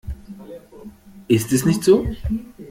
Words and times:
Ist 1.27 1.53
es 1.53 1.63
nicht 1.63 1.83
so? 1.83 2.07